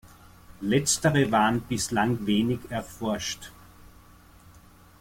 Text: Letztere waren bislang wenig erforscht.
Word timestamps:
Letztere 0.61 1.31
waren 1.31 1.61
bislang 1.61 2.25
wenig 2.25 2.61
erforscht. 2.71 3.51